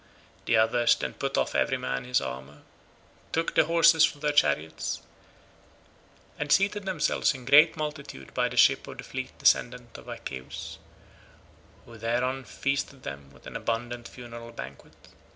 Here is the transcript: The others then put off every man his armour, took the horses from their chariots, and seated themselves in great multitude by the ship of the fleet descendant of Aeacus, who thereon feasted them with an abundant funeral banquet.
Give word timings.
The 0.45 0.57
others 0.57 0.95
then 0.95 1.13
put 1.13 1.37
off 1.37 1.53
every 1.53 1.77
man 1.77 2.05
his 2.05 2.21
armour, 2.21 2.63
took 3.31 3.53
the 3.53 3.65
horses 3.65 4.03
from 4.03 4.21
their 4.21 4.31
chariots, 4.31 4.99
and 6.39 6.51
seated 6.51 6.85
themselves 6.87 7.35
in 7.35 7.45
great 7.45 7.77
multitude 7.77 8.33
by 8.33 8.49
the 8.49 8.57
ship 8.57 8.87
of 8.87 8.97
the 8.97 9.03
fleet 9.03 9.37
descendant 9.37 9.95
of 9.99 10.07
Aeacus, 10.09 10.79
who 11.85 11.99
thereon 11.99 12.45
feasted 12.45 13.03
them 13.03 13.29
with 13.31 13.45
an 13.45 13.55
abundant 13.55 14.07
funeral 14.07 14.51
banquet. 14.51 15.09